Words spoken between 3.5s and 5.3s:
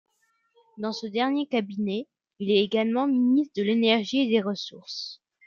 de l'Énergie et des Ressources.